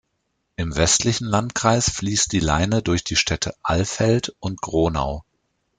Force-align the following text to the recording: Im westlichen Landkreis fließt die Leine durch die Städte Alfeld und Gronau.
Im 0.55 0.75
westlichen 0.75 1.27
Landkreis 1.27 1.91
fließt 1.91 2.31
die 2.31 2.39
Leine 2.39 2.81
durch 2.81 3.03
die 3.03 3.15
Städte 3.15 3.53
Alfeld 3.61 4.35
und 4.39 4.59
Gronau. 4.59 5.23